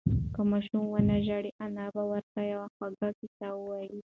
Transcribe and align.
که 0.33 0.41
ماشوم 0.51 0.83
ونه 0.93 1.17
ژاړي، 1.25 1.51
انا 1.65 1.85
به 1.93 2.03
ورته 2.11 2.39
یوه 2.51 2.67
خوږه 2.75 3.09
قصه 3.19 3.47
ووایي. 3.53 3.99